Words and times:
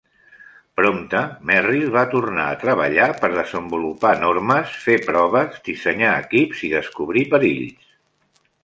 Prompte, 0.79 1.19
Merrill 1.49 1.91
va 1.97 2.05
tornar 2.13 2.47
a 2.53 2.57
treballar 2.63 3.07
per 3.21 3.31
desenvolupar 3.35 4.15
normes, 4.25 4.75
fer 4.89 4.97
proves, 5.13 5.63
dissenyar 5.71 6.19
equips 6.27 6.69
i 6.71 6.77
descobrir 6.79 7.29
perills. 7.37 7.97